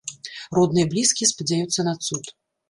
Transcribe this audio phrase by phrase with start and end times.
[0.57, 2.35] Родныя і блізкія спадзяюцца на цуд.